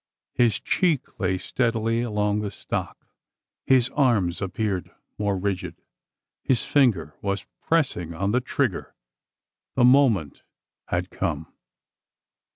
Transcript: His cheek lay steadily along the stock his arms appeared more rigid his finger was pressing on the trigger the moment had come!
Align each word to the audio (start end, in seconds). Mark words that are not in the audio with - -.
His 0.33 0.59
cheek 0.59 1.19
lay 1.19 1.37
steadily 1.37 2.01
along 2.01 2.39
the 2.39 2.49
stock 2.49 3.05
his 3.67 3.89
arms 3.91 4.41
appeared 4.41 4.89
more 5.19 5.37
rigid 5.37 5.75
his 6.41 6.65
finger 6.65 7.13
was 7.21 7.45
pressing 7.67 8.11
on 8.15 8.31
the 8.31 8.41
trigger 8.41 8.95
the 9.75 9.83
moment 9.85 10.41
had 10.87 11.11
come! 11.11 11.53